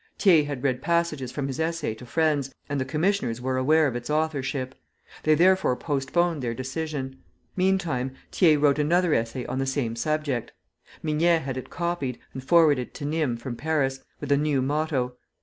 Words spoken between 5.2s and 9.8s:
They therefore postponed their decision. Meantime Thiers wrote another essay on the